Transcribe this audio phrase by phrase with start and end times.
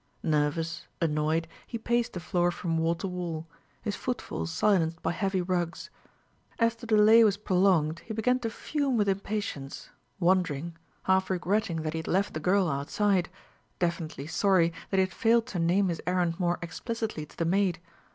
[0.23, 3.45] Nervous, annoyed, he paced the floor from wall to wall,
[3.83, 5.91] his footfalls silenced by heavy rugs.
[6.57, 11.93] As the delay was prolonged he began to fume with impatience, wondering, half regretting that
[11.93, 13.29] he had left the girl outside,
[13.77, 17.77] definitely sorry that he had failed to name his errand more explicitly to the maid.